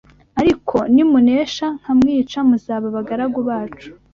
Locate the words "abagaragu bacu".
2.91-3.89